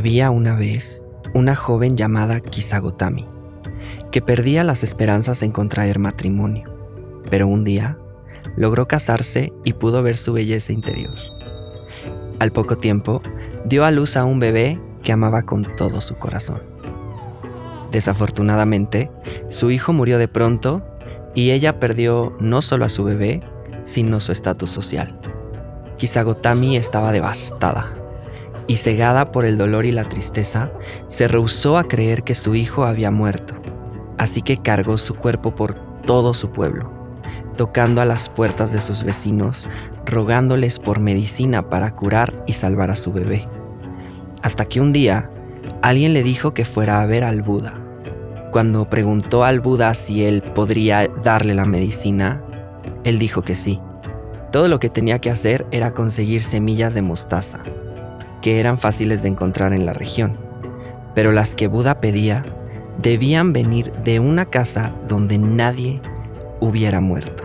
[0.00, 1.04] Había una vez
[1.34, 3.26] una joven llamada Kisagotami,
[4.10, 6.74] que perdía las esperanzas en contraer matrimonio,
[7.28, 7.98] pero un día
[8.56, 11.12] logró casarse y pudo ver su belleza interior.
[12.38, 13.20] Al poco tiempo,
[13.66, 16.62] dio a luz a un bebé que amaba con todo su corazón.
[17.92, 19.10] Desafortunadamente,
[19.50, 20.82] su hijo murió de pronto
[21.34, 23.42] y ella perdió no solo a su bebé,
[23.84, 25.20] sino su estatus social.
[25.98, 27.99] Kisagotami estaba devastada
[28.70, 30.70] y cegada por el dolor y la tristeza,
[31.08, 33.56] se rehusó a creer que su hijo había muerto,
[34.16, 36.88] así que cargó su cuerpo por todo su pueblo,
[37.56, 39.68] tocando a las puertas de sus vecinos,
[40.06, 43.44] rogándoles por medicina para curar y salvar a su bebé.
[44.42, 45.28] Hasta que un día,
[45.82, 47.74] alguien le dijo que fuera a ver al Buda.
[48.52, 52.40] Cuando preguntó al Buda si él podría darle la medicina,
[53.02, 53.80] él dijo que sí.
[54.52, 57.64] Todo lo que tenía que hacer era conseguir semillas de mostaza
[58.40, 60.38] que eran fáciles de encontrar en la región,
[61.14, 62.44] pero las que Buda pedía
[63.00, 66.00] debían venir de una casa donde nadie
[66.60, 67.44] hubiera muerto.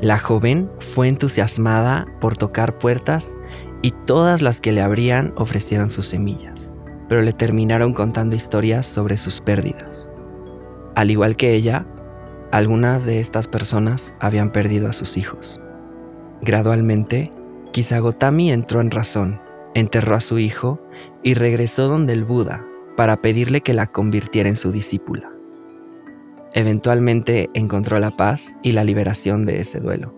[0.00, 3.36] La joven fue entusiasmada por tocar puertas
[3.82, 6.72] y todas las que le abrían ofrecieron sus semillas,
[7.08, 10.12] pero le terminaron contando historias sobre sus pérdidas.
[10.94, 11.86] Al igual que ella,
[12.50, 15.60] algunas de estas personas habían perdido a sus hijos.
[16.42, 17.32] Gradualmente,
[17.72, 19.40] Kisagotami entró en razón
[19.74, 20.80] enterró a su hijo
[21.22, 22.64] y regresó donde el Buda
[22.96, 25.30] para pedirle que la convirtiera en su discípula.
[26.52, 30.14] Eventualmente encontró la paz y la liberación de ese duelo.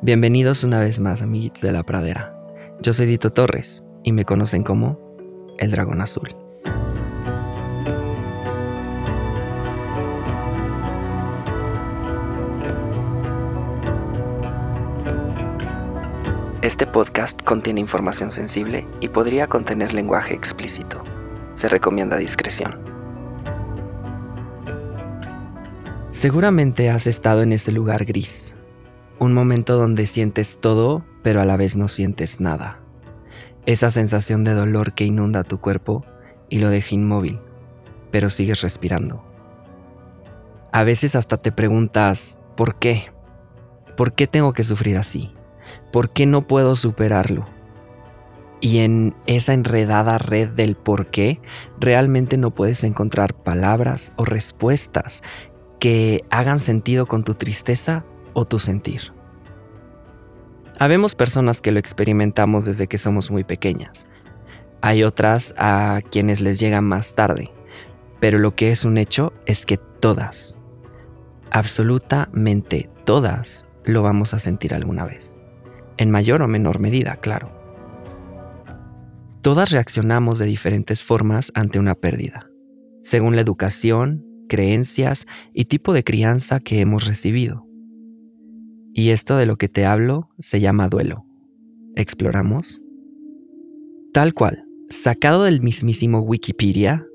[0.00, 2.34] Bienvenidos una vez más, amiguitos de la pradera.
[2.80, 4.98] Yo soy Dito Torres y me conocen como
[5.58, 6.41] el Dragón Azul.
[16.72, 21.04] Este podcast contiene información sensible y podría contener lenguaje explícito.
[21.52, 22.80] Se recomienda discreción.
[26.08, 28.56] Seguramente has estado en ese lugar gris,
[29.18, 32.80] un momento donde sientes todo, pero a la vez no sientes nada.
[33.66, 36.06] Esa sensación de dolor que inunda tu cuerpo
[36.48, 37.38] y lo deja inmóvil,
[38.10, 39.22] pero sigues respirando.
[40.72, 43.12] A veces hasta te preguntas, ¿por qué?
[43.94, 45.34] ¿Por qué tengo que sufrir así?
[45.92, 47.46] ¿Por qué no puedo superarlo?
[48.60, 51.40] Y en esa enredada red del por qué,
[51.78, 55.22] realmente no puedes encontrar palabras o respuestas
[55.80, 59.12] que hagan sentido con tu tristeza o tu sentir.
[60.78, 64.08] Habemos personas que lo experimentamos desde que somos muy pequeñas.
[64.80, 67.52] Hay otras a quienes les llega más tarde.
[68.18, 70.58] Pero lo que es un hecho es que todas,
[71.50, 75.41] absolutamente todas, lo vamos a sentir alguna vez
[75.96, 77.50] en mayor o menor medida, claro.
[79.42, 82.48] Todas reaccionamos de diferentes formas ante una pérdida,
[83.02, 87.66] según la educación, creencias y tipo de crianza que hemos recibido.
[88.94, 91.26] Y esto de lo que te hablo se llama duelo.
[91.96, 92.80] ¿Exploramos?
[94.12, 97.06] Tal cual, sacado del mismísimo Wikipedia,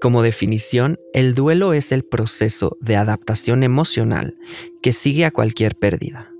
[0.00, 4.36] como definición, el duelo es el proceso de adaptación emocional
[4.80, 6.30] que sigue a cualquier pérdida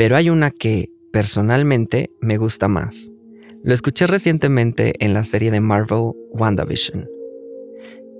[0.00, 3.12] pero hay una que, personalmente, me gusta más.
[3.62, 7.06] Lo escuché recientemente en la serie de Marvel WandaVision.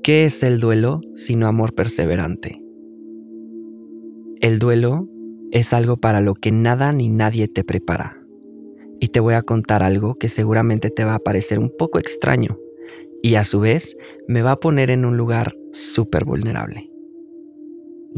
[0.02, 2.62] ¿Qué es el duelo sino amor perseverante?
[4.43, 5.08] El duelo
[5.52, 8.22] es algo para lo que nada ni nadie te prepara.
[9.00, 12.58] Y te voy a contar algo que seguramente te va a parecer un poco extraño
[13.22, 13.96] y a su vez
[14.28, 16.90] me va a poner en un lugar súper vulnerable.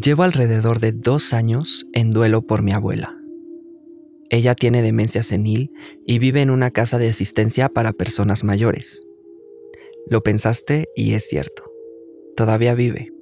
[0.03, 3.22] Llevo alrededor de dos años en duelo por mi abuela.
[4.33, 5.73] Ella tiene demencia senil
[6.07, 9.07] y vive en una casa de asistencia para personas mayores.
[10.09, 11.65] Lo pensaste y es cierto.
[12.35, 13.13] Todavía vive.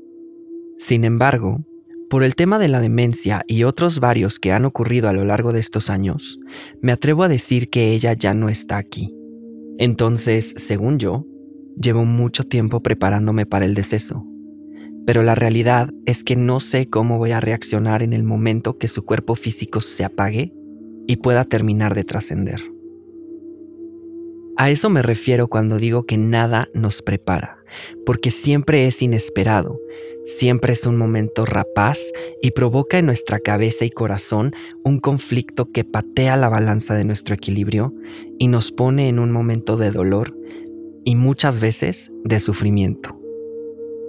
[0.78, 1.66] Sin embargo,
[2.08, 5.52] por el tema de la demencia y otros varios que han ocurrido a lo largo
[5.52, 6.38] de estos años,
[6.80, 9.12] me atrevo a decir que ella ya no está aquí.
[9.78, 11.26] Entonces, según yo,
[11.74, 14.24] llevo mucho tiempo preparándome para el deceso.
[15.06, 18.86] Pero la realidad es que no sé cómo voy a reaccionar en el momento que
[18.86, 20.52] su cuerpo físico se apague
[21.10, 22.62] y pueda terminar de trascender.
[24.56, 27.58] A eso me refiero cuando digo que nada nos prepara,
[28.06, 29.80] porque siempre es inesperado,
[30.22, 31.98] siempre es un momento rapaz
[32.40, 34.52] y provoca en nuestra cabeza y corazón
[34.84, 37.92] un conflicto que patea la balanza de nuestro equilibrio
[38.38, 40.36] y nos pone en un momento de dolor
[41.04, 43.20] y muchas veces de sufrimiento.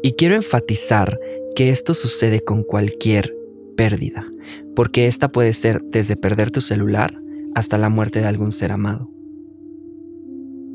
[0.03, 1.19] Y quiero enfatizar
[1.55, 3.35] que esto sucede con cualquier
[3.75, 4.30] pérdida,
[4.75, 7.19] porque esta puede ser desde perder tu celular
[7.55, 9.09] hasta la muerte de algún ser amado.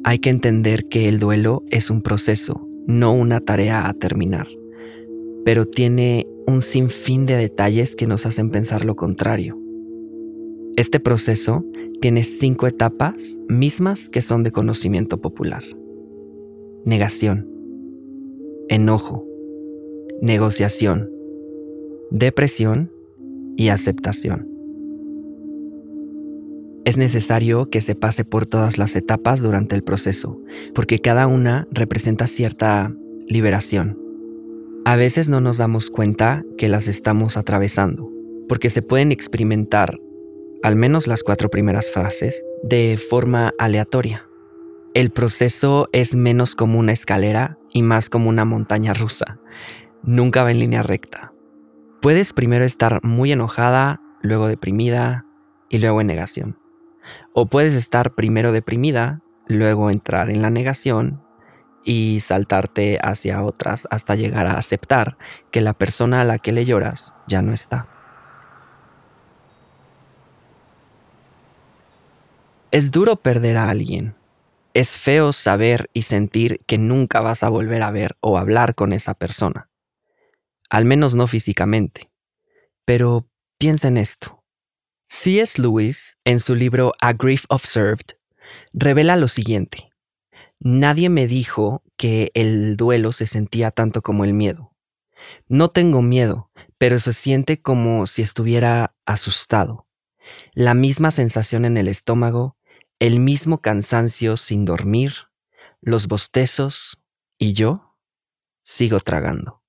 [0.04, 4.46] Hay que entender que el duelo es un proceso, no una tarea a terminar,
[5.44, 9.58] pero tiene un sinfín de detalles que nos hacen pensar lo contrario.
[10.76, 11.64] Este proceso
[12.00, 15.64] tiene cinco etapas mismas que son de conocimiento popular.
[16.84, 17.48] Negación,
[18.68, 19.26] enojo,
[20.20, 21.10] negociación,
[22.10, 22.92] depresión
[23.56, 24.48] y aceptación.
[26.84, 30.40] Es necesario que se pase por todas las etapas durante el proceso,
[30.72, 32.94] porque cada una representa cierta
[33.26, 33.98] liberación.
[34.84, 38.08] A veces no nos damos cuenta que las estamos atravesando,
[38.48, 39.98] porque se pueden experimentar,
[40.62, 44.28] al menos las cuatro primeras frases, de forma aleatoria.
[44.94, 49.40] El proceso es menos como una escalera y más como una montaña rusa.
[50.04, 51.32] Nunca va en línea recta.
[52.06, 55.26] Puedes primero estar muy enojada, luego deprimida
[55.68, 56.56] y luego en negación.
[57.32, 61.20] O puedes estar primero deprimida, luego entrar en la negación
[61.82, 65.18] y saltarte hacia otras hasta llegar a aceptar
[65.50, 67.88] que la persona a la que le lloras ya no está.
[72.70, 74.14] Es duro perder a alguien.
[74.74, 78.92] Es feo saber y sentir que nunca vas a volver a ver o hablar con
[78.92, 79.70] esa persona.
[80.70, 82.10] Al menos no físicamente.
[82.84, 83.28] Pero
[83.58, 84.42] piensa en esto.
[85.08, 85.60] C.S.
[85.60, 88.16] Lewis, en su libro A Grief Observed,
[88.72, 89.90] revela lo siguiente.
[90.58, 94.72] Nadie me dijo que el duelo se sentía tanto como el miedo.
[95.48, 99.86] No tengo miedo, pero se siente como si estuviera asustado.
[100.52, 102.56] La misma sensación en el estómago,
[102.98, 105.12] el mismo cansancio sin dormir,
[105.80, 107.02] los bostezos
[107.38, 107.96] y yo
[108.64, 109.62] sigo tragando.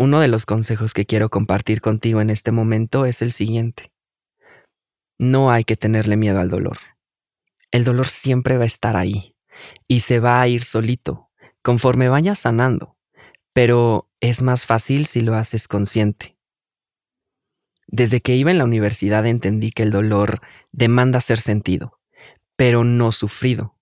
[0.00, 3.92] Uno de los consejos que quiero compartir contigo en este momento es el siguiente.
[5.18, 6.78] No hay que tenerle miedo al dolor.
[7.72, 9.34] El dolor siempre va a estar ahí
[9.88, 11.30] y se va a ir solito
[11.62, 12.96] conforme vayas sanando,
[13.52, 16.38] pero es más fácil si lo haces consciente.
[17.88, 21.98] Desde que iba en la universidad entendí que el dolor demanda ser sentido,
[22.54, 23.76] pero no sufrido.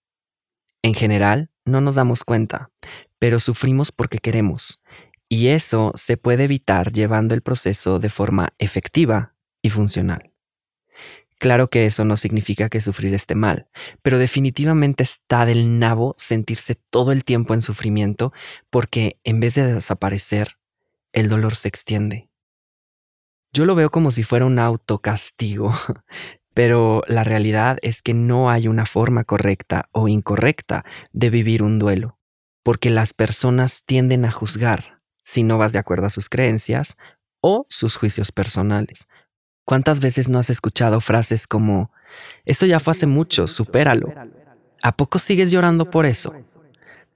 [0.82, 2.70] En general, no nos damos cuenta,
[3.18, 4.80] pero sufrimos porque queremos,
[5.28, 10.32] y eso se puede evitar llevando el proceso de forma efectiva y funcional.
[11.38, 13.68] Claro que eso no significa que sufrir esté mal,
[14.00, 18.32] pero definitivamente está del nabo sentirse todo el tiempo en sufrimiento
[18.70, 20.56] porque en vez de desaparecer,
[21.12, 22.30] el dolor se extiende.
[23.52, 25.74] Yo lo veo como si fuera un autocastigo,
[26.54, 31.78] pero la realidad es que no hay una forma correcta o incorrecta de vivir un
[31.78, 32.18] duelo,
[32.62, 34.95] porque las personas tienden a juzgar
[35.26, 36.96] si no vas de acuerdo a sus creencias
[37.40, 39.08] o sus juicios personales.
[39.64, 41.90] ¿Cuántas veces no has escuchado frases como,
[42.44, 44.14] esto ya fue hace mucho, supéralo?
[44.84, 46.32] ¿A poco sigues llorando por eso?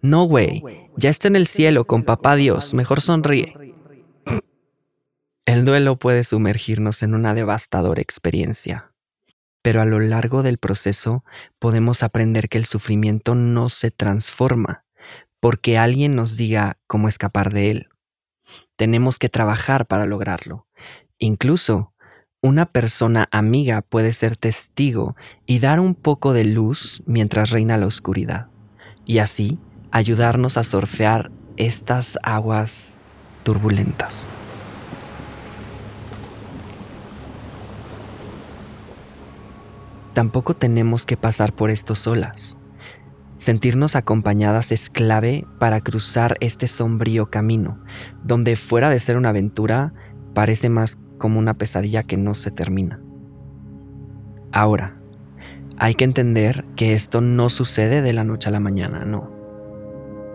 [0.03, 0.65] No, güey,
[0.97, 3.55] ya está en el cielo con papá Dios, mejor sonríe.
[5.47, 8.91] El duelo puede sumergirnos en una devastadora experiencia,
[9.63, 11.25] pero a lo largo del proceso
[11.61, 14.85] podemos aprender que el sufrimiento no se transforma
[15.39, 17.89] porque alguien nos diga cómo escapar de él.
[18.77, 20.67] Tenemos que trabajar para lograrlo.
[21.19, 21.93] Incluso
[22.43, 25.15] una persona amiga puede ser testigo
[25.47, 28.49] y dar un poco de luz mientras reina la oscuridad,
[29.05, 29.59] y así
[29.91, 32.97] ayudarnos a surfear estas aguas
[33.43, 34.27] turbulentas.
[40.15, 42.57] Tampoco tenemos que pasar por esto solas.
[43.41, 47.79] Sentirnos acompañadas es clave para cruzar este sombrío camino,
[48.23, 49.95] donde fuera de ser una aventura,
[50.35, 53.01] parece más como una pesadilla que no se termina.
[54.53, 55.01] Ahora,
[55.79, 59.31] hay que entender que esto no sucede de la noche a la mañana, no.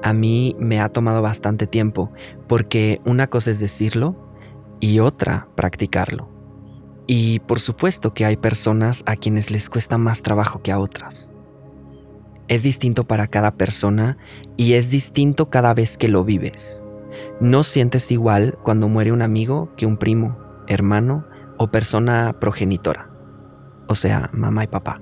[0.02, 2.12] A mí me ha tomado bastante tiempo,
[2.48, 4.34] porque una cosa es decirlo
[4.80, 6.28] y otra practicarlo.
[7.06, 11.32] Y por supuesto que hay personas a quienes les cuesta más trabajo que a otras
[12.48, 14.18] es distinto para cada persona
[14.58, 16.84] y es distinto cada vez que lo vives.
[17.40, 20.38] No sientes igual cuando muere un amigo que un primo,
[20.68, 21.26] hermano
[21.58, 23.10] o persona progenitora,
[23.88, 25.02] o sea, mamá y papá.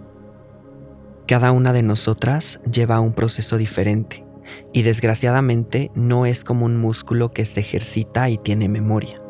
[1.27, 4.25] Cada una de nosotras lleva un proceso diferente
[4.71, 9.21] y desgraciadamente no es como un músculo que se ejercita y tiene memoria.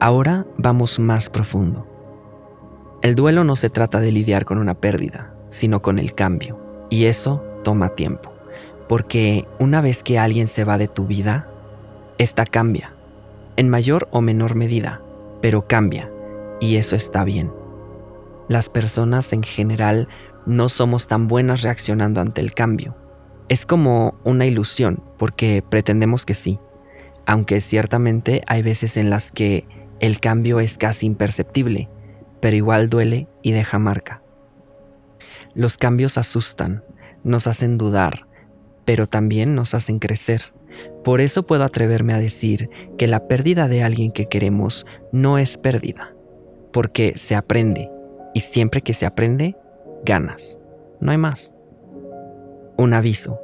[0.00, 1.86] Ahora vamos más profundo.
[3.02, 7.04] El duelo no se trata de lidiar con una pérdida, sino con el cambio, y
[7.04, 8.32] eso toma tiempo,
[8.88, 11.48] porque una vez que alguien se va de tu vida,
[12.18, 12.94] esta cambia,
[13.56, 15.02] en mayor o menor medida,
[15.42, 16.10] pero cambia,
[16.60, 17.52] y eso está bien.
[18.48, 20.08] Las personas en general
[20.46, 22.96] no somos tan buenas reaccionando ante el cambio,
[23.50, 26.60] es como una ilusión porque pretendemos que sí,
[27.26, 29.66] aunque ciertamente hay veces en las que
[29.98, 31.88] el cambio es casi imperceptible,
[32.40, 34.22] pero igual duele y deja marca.
[35.54, 36.84] Los cambios asustan,
[37.24, 38.26] nos hacen dudar,
[38.84, 40.52] pero también nos hacen crecer.
[41.04, 45.58] Por eso puedo atreverme a decir que la pérdida de alguien que queremos no es
[45.58, 46.14] pérdida,
[46.72, 47.90] porque se aprende,
[48.34, 49.56] y siempre que se aprende,
[50.04, 50.60] ganas.
[51.00, 51.54] No hay más.
[52.76, 53.40] Un aviso.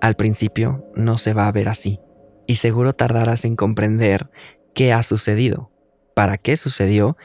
[0.00, 2.00] Al principio no se va a ver así
[2.46, 4.28] y seguro tardarás en comprender
[4.74, 5.70] qué ha sucedido,
[6.14, 7.16] para qué sucedió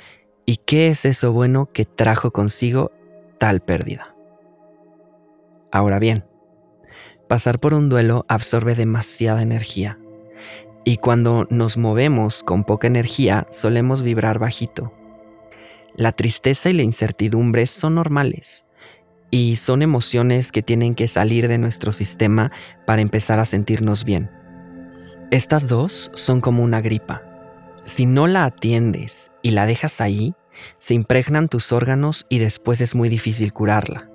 [0.45, 2.91] y qué es eso bueno que trajo consigo
[3.39, 4.15] tal pérdida.
[5.71, 6.25] Ahora bien,
[7.27, 9.99] pasar por un duelo absorbe demasiada energía
[10.83, 14.93] y cuando nos movemos con poca energía solemos vibrar bajito.
[15.95, 18.65] La tristeza y la incertidumbre son normales
[19.29, 22.51] y son emociones que tienen que salir de nuestro sistema
[22.85, 24.31] para empezar a sentirnos bien.
[25.29, 27.21] Estas dos son como una gripa.
[27.83, 30.35] Si no la atiendes y la dejas ahí,
[30.77, 34.09] se impregnan tus órganos y después es muy difícil curarla.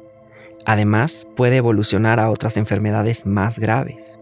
[0.64, 4.20] Además, puede evolucionar a otras enfermedades más graves.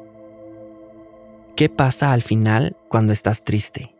[1.56, 3.94] ¿Qué pasa al final cuando estás triste?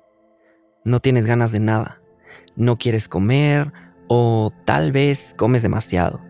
[0.85, 2.01] No tienes ganas de nada,
[2.57, 3.73] no quieres comer
[4.09, 6.21] o tal vez comes demasiado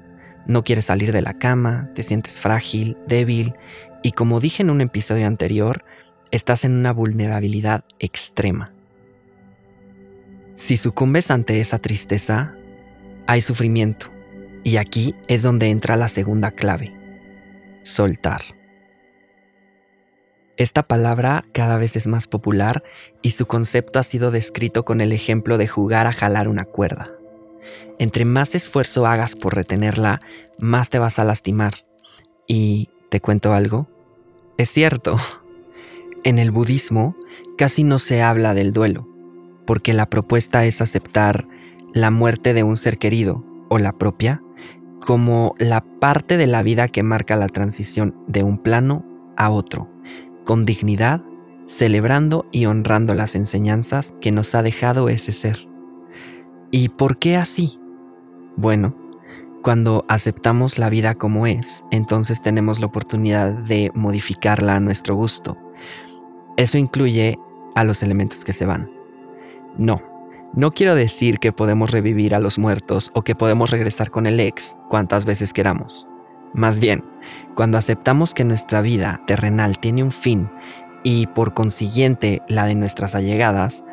[0.50, 3.54] no quieres salir de la cama, te sientes frágil, débil
[4.02, 5.85] y como dije en un episodio anterior,
[6.30, 8.73] estás en una vulnerabilidad extrema.
[10.61, 12.55] Si sucumbes ante esa tristeza,
[13.26, 14.12] hay sufrimiento
[14.62, 16.93] y aquí es donde entra la segunda clave,
[17.83, 18.43] soltar.
[20.59, 22.85] Esta palabra cada vez es más popular
[23.23, 27.11] y su concepto ha sido descrito con el ejemplo de jugar a jalar una cuerda.
[27.99, 30.21] Entre más esfuerzo hagas por retenerla,
[30.59, 31.87] más te vas a lastimar.
[32.47, 33.88] Y te cuento algo.
[34.59, 35.17] Es cierto.
[36.23, 37.17] En el budismo
[37.57, 39.10] casi no se habla del duelo,
[39.70, 41.46] porque la propuesta es aceptar
[41.92, 44.42] la muerte de un ser querido o la propia
[44.98, 49.88] como la parte de la vida que marca la transición de un plano a otro,
[50.44, 51.22] con dignidad,
[51.68, 55.68] celebrando y honrando las enseñanzas que nos ha dejado ese ser.
[56.72, 57.78] ¿Y por qué así?
[58.56, 58.96] Bueno,
[59.62, 65.56] cuando aceptamos la vida como es, entonces tenemos la oportunidad de modificarla a nuestro gusto.
[66.56, 67.38] Eso incluye
[67.76, 69.00] a los elementos que se van.
[69.76, 70.02] No,
[70.54, 74.40] no quiero decir que podemos revivir a los muertos o que podemos regresar con el
[74.40, 76.08] ex cuantas veces queramos.
[76.52, 77.04] Más bien,
[77.54, 80.50] cuando aceptamos que nuestra vida terrenal tiene un fin
[81.04, 83.84] y por consiguiente la de nuestras allegadas,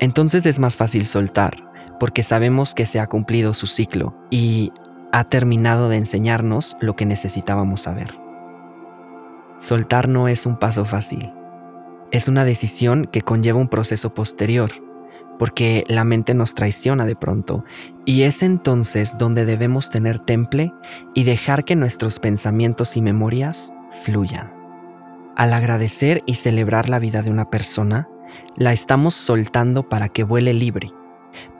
[0.00, 1.70] entonces es más fácil soltar
[2.00, 4.72] porque sabemos que se ha cumplido su ciclo y
[5.12, 8.18] ha terminado de enseñarnos lo que necesitábamos saber.
[9.58, 11.32] Soltar no es un paso fácil.
[12.10, 14.72] Es una decisión que conlleva un proceso posterior,
[15.40, 17.64] porque la mente nos traiciona de pronto,
[18.04, 20.72] y es entonces donde debemos tener temple
[21.12, 24.54] y dejar que nuestros pensamientos y memorias fluyan.
[25.34, 28.08] Al agradecer y celebrar la vida de una persona,
[28.56, 30.92] la estamos soltando para que vuele libre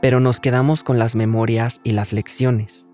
[0.00, 2.88] pero nos quedamos con las memorias y las lecciones.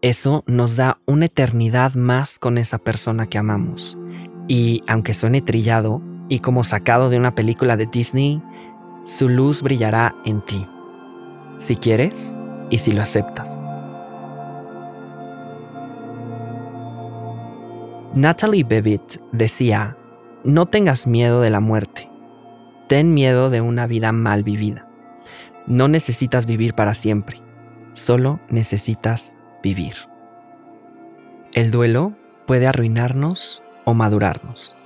[0.00, 3.98] Eso nos da una eternidad más con esa persona que amamos.
[4.46, 8.42] Y aunque suene trillado y como sacado de una película de Disney,
[9.08, 10.66] su luz brillará en ti,
[11.56, 12.36] si quieres
[12.68, 13.62] y si lo aceptas.
[18.14, 19.96] Natalie Bevitt decía,
[20.44, 22.10] no tengas miedo de la muerte,
[22.86, 24.86] ten miedo de una vida mal vivida.
[25.66, 27.40] No necesitas vivir para siempre,
[27.92, 29.94] solo necesitas vivir.
[31.54, 32.12] El duelo
[32.46, 34.77] puede arruinarnos o madurarnos.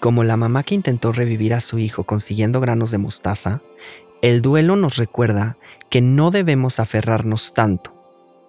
[0.00, 3.62] Como la mamá que intentó revivir a su hijo consiguiendo granos de mostaza,
[4.22, 5.56] el duelo nos recuerda
[5.90, 7.94] que no debemos aferrarnos tanto,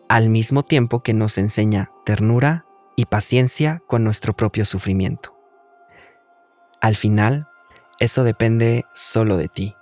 [0.10, 5.38] al mismo tiempo que nos enseña ternura y paciencia con nuestro propio sufrimiento.
[6.82, 7.48] Al final,
[8.00, 9.76] eso depende solo de ti.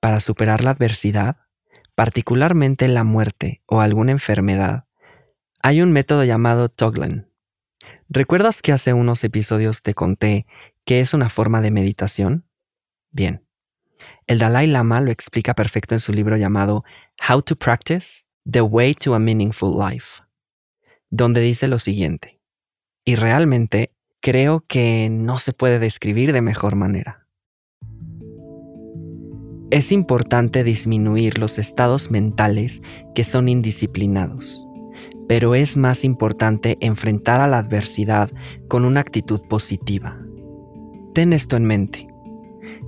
[0.00, 1.36] Para superar la adversidad,
[1.94, 4.84] particularmente la muerte o alguna enfermedad,
[5.62, 7.25] hay un método llamado Toglen.
[8.08, 10.46] ¿Recuerdas que hace unos episodios te conté
[10.84, 12.44] que es una forma de meditación?
[13.10, 13.44] Bien.
[14.28, 16.84] El Dalai Lama lo explica perfecto en su libro llamado
[17.28, 20.22] How to Practice The Way to a Meaningful Life,
[21.10, 22.40] donde dice lo siguiente,
[23.04, 27.26] y realmente creo que no se puede describir de mejor manera.
[29.70, 32.82] Es importante disminuir los estados mentales
[33.16, 34.65] que son indisciplinados,
[35.28, 38.30] pero es más importante enfrentar a la adversidad
[38.68, 40.18] con una actitud positiva.
[41.14, 42.08] Ten esto en mente.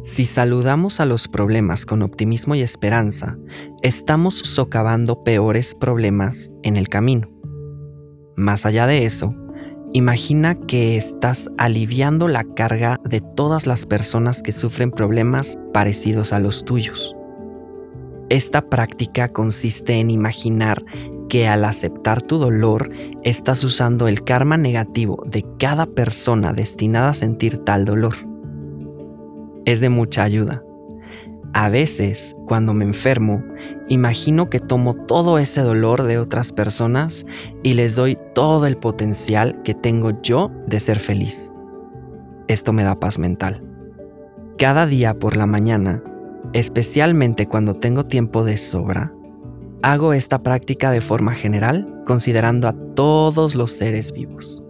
[0.02, 3.38] Si saludamos a los problemas con optimismo y esperanza,
[3.82, 7.28] estamos socavando peores problemas en el camino.
[8.36, 9.34] Más allá de eso,
[9.94, 16.40] Imagina que estás aliviando la carga de todas las personas que sufren problemas parecidos a
[16.40, 17.16] los tuyos.
[18.28, 20.84] Esta práctica consiste en imaginar
[21.28, 22.90] que al aceptar tu dolor
[23.22, 28.14] estás usando el karma negativo de cada persona destinada a sentir tal dolor.
[29.64, 30.62] Es de mucha ayuda.
[31.54, 33.42] A veces, cuando me enfermo,
[33.88, 37.24] imagino que tomo todo ese dolor de otras personas
[37.62, 41.52] y les doy todo el potencial que tengo yo de ser feliz.
[42.48, 43.62] Esto me da paz mental.
[44.58, 46.02] Cada día por la mañana,
[46.52, 49.12] especialmente cuando tengo tiempo de sobra,
[49.82, 54.62] hago esta práctica de forma general considerando a todos los seres vivos.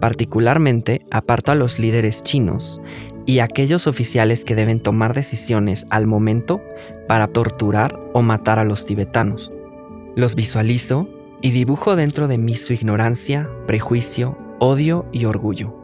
[0.00, 2.80] Particularmente aparto a los líderes chinos
[3.26, 6.60] y aquellos oficiales que deben tomar decisiones al momento
[7.06, 9.52] para torturar o matar a los tibetanos.
[10.16, 11.08] Los visualizo
[11.42, 15.74] y dibujo dentro de mí su ignorancia, prejuicio, odio y orgullo.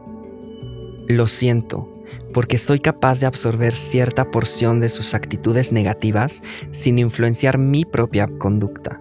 [1.08, 1.88] Lo siento,
[2.32, 8.28] porque soy capaz de absorber cierta porción de sus actitudes negativas sin influenciar mi propia
[8.38, 9.00] conducta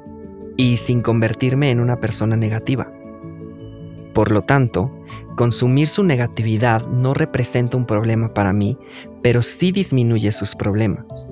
[0.58, 2.91] y sin convertirme en una persona negativa.
[4.13, 4.91] Por lo tanto,
[5.36, 8.78] consumir su negatividad no representa un problema para mí,
[9.22, 11.30] pero sí disminuye sus problemas.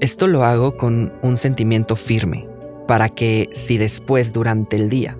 [0.00, 2.48] Esto lo hago con un sentimiento firme,
[2.88, 5.16] para que si después durante el día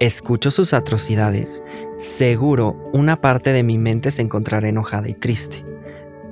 [0.00, 1.62] escucho sus atrocidades,
[1.96, 5.64] seguro una parte de mi mente se encontrará enojada y triste,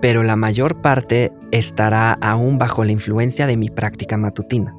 [0.01, 4.75] pero la mayor parte estará aún bajo la influencia de mi práctica matutina.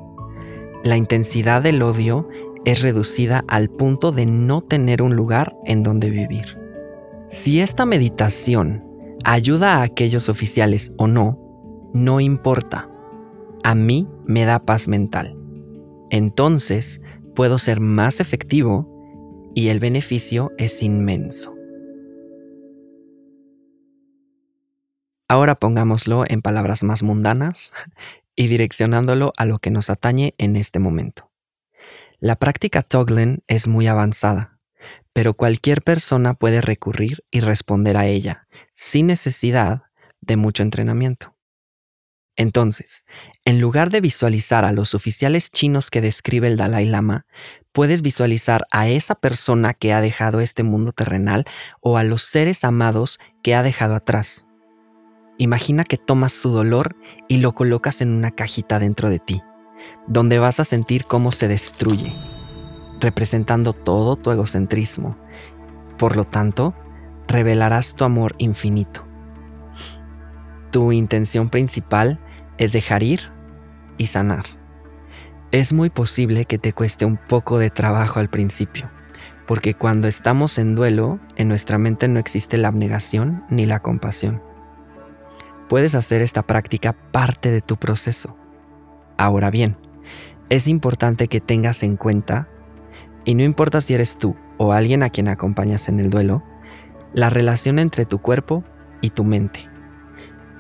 [0.84, 2.28] La intensidad del odio
[2.66, 6.58] es reducida al punto de no tener un lugar en donde vivir.
[7.30, 8.84] Si esta meditación
[9.24, 11.40] ayuda a aquellos oficiales o no,
[11.94, 12.90] no importa.
[13.64, 15.38] A mí me da paz mental.
[16.10, 17.02] Entonces
[17.34, 18.93] puedo ser más efectivo
[19.56, 21.54] y el beneficio es inmenso.
[25.28, 27.72] Ahora pongámoslo en palabras más mundanas
[28.36, 31.32] y direccionándolo a lo que nos atañe en este momento.
[32.20, 34.60] La práctica Toglen es muy avanzada,
[35.12, 39.84] pero cualquier persona puede recurrir y responder a ella sin necesidad
[40.22, 41.36] de mucho entrenamiento.
[42.36, 43.06] Entonces,
[43.46, 47.28] en lugar de visualizar a los oficiales chinos que describe el Dalai Lama,
[47.74, 51.46] puedes visualizar a esa persona que ha dejado este mundo terrenal
[51.82, 54.48] o a los seres amados que ha dejado atrás.
[55.38, 56.96] Imagina que tomas su dolor
[57.28, 59.42] y lo colocas en una cajita dentro de ti
[60.08, 62.12] donde vas a sentir cómo se destruye,
[63.00, 65.18] representando todo tu egocentrismo.
[65.98, 66.74] Por lo tanto,
[67.28, 69.06] revelarás tu amor infinito.
[70.72, 72.20] Tu intención principal
[72.58, 73.32] es dejar ir
[73.98, 74.63] y sanar.
[75.54, 78.90] Es muy posible que te cueste un poco de trabajo al principio,
[79.46, 84.42] porque cuando estamos en duelo, en nuestra mente no existe la abnegación ni la compasión.
[85.70, 88.36] Puedes hacer esta práctica parte de tu proceso.
[89.16, 89.78] Ahora bien,
[90.50, 92.48] es importante que tengas en cuenta,
[93.24, 96.42] y no importa si eres tú o alguien a quien acompañas en el duelo,
[97.14, 98.64] la relación entre tu cuerpo
[99.02, 99.70] y tu mente.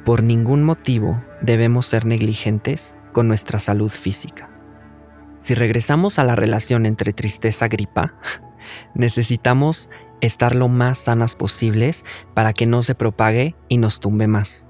[0.06, 4.53] Por ningún motivo debemos ser negligentes con nuestra salud física.
[5.44, 8.14] Si regresamos a la relación entre tristeza-gripa,
[8.96, 14.68] necesitamos estar lo más sanas posibles para que no se propague y nos tumbe más.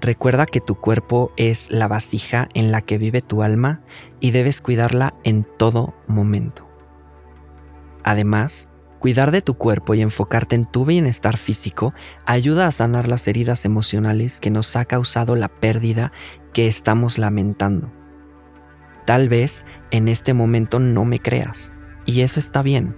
[0.00, 3.80] Recuerda que tu cuerpo es la vasija en la que vive tu alma
[4.20, 6.68] y debes cuidarla en todo momento.
[8.04, 8.68] Además,
[9.00, 11.94] cuidar de tu cuerpo y enfocarte en tu bienestar físico
[12.26, 16.12] ayuda a sanar las heridas emocionales que nos ha causado la pérdida
[16.52, 17.90] que estamos lamentando.
[19.06, 21.72] Tal vez en este momento no me creas,
[22.04, 22.96] y eso está bien,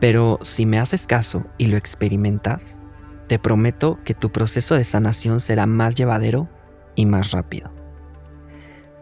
[0.00, 2.78] pero si me haces caso y lo experimentas,
[3.26, 6.48] te prometo que tu proceso de sanación será más llevadero
[6.94, 7.72] y más rápido.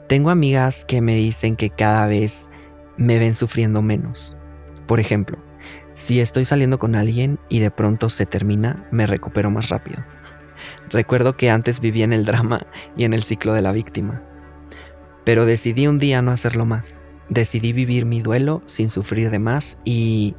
[0.09, 2.50] Tengo amigas que me dicen que cada vez
[2.96, 4.37] me ven sufriendo menos.
[4.87, 5.38] Por ejemplo,
[5.92, 10.05] si estoy saliendo con alguien y de pronto se termina, me recupero más rápido.
[10.88, 14.22] Recuerdo que antes vivía en el drama y en el ciclo de la víctima.
[15.30, 17.04] Pero decidí un día no hacerlo más.
[17.28, 20.34] Decidí vivir mi duelo sin sufrir de más y,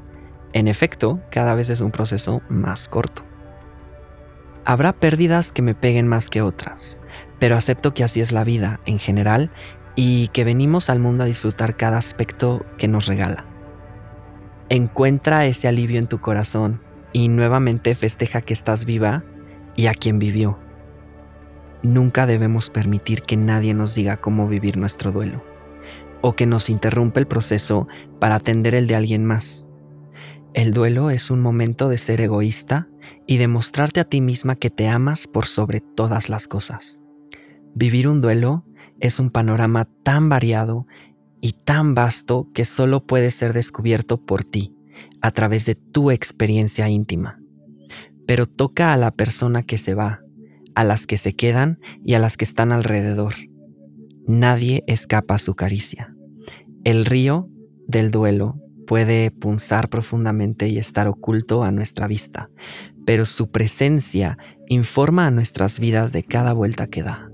[0.51, 3.23] en efecto, cada vez es un proceso más corto.
[4.65, 6.99] Habrá pérdidas que me peguen más que otras,
[7.39, 9.49] pero acepto que así es la vida en general
[9.95, 13.45] y que venimos al mundo a disfrutar cada aspecto que nos regala.
[14.67, 16.81] Encuentra ese alivio en tu corazón
[17.13, 19.23] y nuevamente festeja que estás viva
[19.77, 20.59] y a quien vivió.
[21.83, 25.43] Nunca debemos permitir que nadie nos diga cómo vivir nuestro duelo
[26.21, 27.87] o que nos interrumpa el proceso
[28.19, 29.67] para atender el de alguien más.
[30.53, 32.87] El duelo es un momento de ser egoísta
[33.25, 37.01] y de mostrarte a ti misma que te amas por sobre todas las cosas.
[37.73, 38.65] Vivir un duelo
[38.99, 40.85] es un panorama tan variado
[41.39, 44.75] y tan vasto que solo puede ser descubierto por ti,
[45.21, 47.39] a través de tu experiencia íntima.
[48.27, 50.21] Pero toca a la persona que se va,
[50.75, 53.33] a las que se quedan y a las que están alrededor.
[54.27, 56.15] Nadie escapa a su caricia.
[56.83, 57.49] El río
[57.87, 58.57] del duelo
[58.87, 62.49] puede punzar profundamente y estar oculto a nuestra vista,
[63.05, 67.31] pero su presencia informa a nuestras vidas de cada vuelta que da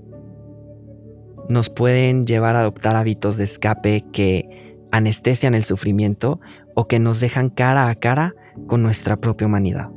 [1.48, 6.40] nos pueden llevar a adoptar hábitos de escape que anestesian el sufrimiento
[6.74, 8.34] o que nos dejan cara a cara
[8.66, 9.90] con nuestra propia humanidad.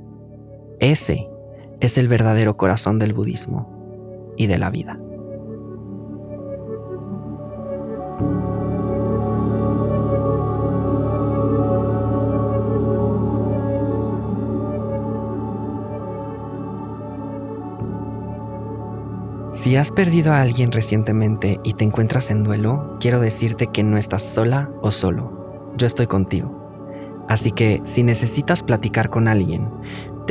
[0.79, 1.27] Ese
[1.81, 4.97] es el verdadero corazón del budismo y de la vida.
[19.51, 23.97] Si has perdido a alguien recientemente y te encuentras en duelo, quiero decirte que no
[23.97, 25.71] estás sola o solo.
[25.77, 26.61] Yo estoy contigo.
[27.29, 29.69] Así que si necesitas platicar con alguien,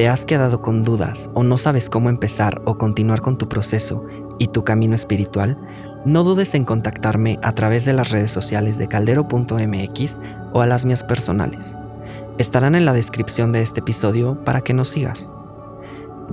[0.00, 4.02] te has quedado con dudas o no sabes cómo empezar o continuar con tu proceso
[4.38, 5.58] y tu camino espiritual,
[6.06, 10.18] no dudes en contactarme a través de las redes sociales de caldero.mx
[10.54, 11.78] o a las mías personales.
[12.38, 15.34] Estarán en la descripción de este episodio para que nos sigas.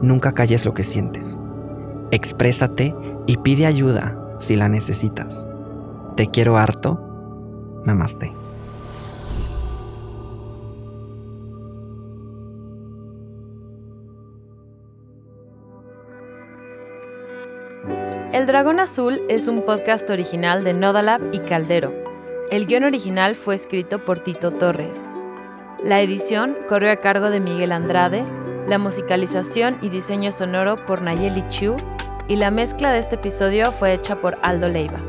[0.02, 1.38] Nunca calles lo que sientes
[2.12, 5.50] exprésate y pide ayuda si la necesitas.
[6.16, 7.02] Te quiero harto.
[7.84, 8.32] Namaste.
[18.38, 21.92] El Dragón Azul es un podcast original de Nodalab y Caldero.
[22.52, 25.10] El guion original fue escrito por Tito Torres.
[25.84, 28.24] La edición corrió a cargo de Miguel Andrade,
[28.68, 31.78] la musicalización y diseño sonoro por Nayeli Chu
[32.28, 35.02] y la mezcla de este episodio fue hecha por Aldo Leiva.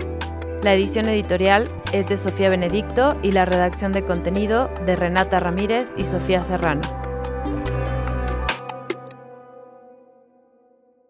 [0.63, 5.93] La edición editorial es de Sofía Benedicto y la redacción de contenido de Renata Ramírez
[5.99, 6.81] y Sofía Serrano.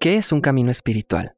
[0.00, 1.37] ¿Qué es un camino espiritual?